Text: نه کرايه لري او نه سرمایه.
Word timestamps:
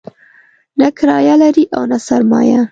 نه 0.79 0.87
کرايه 0.97 1.35
لري 1.41 1.63
او 1.75 1.81
نه 1.91 1.97
سرمایه. 2.07 2.61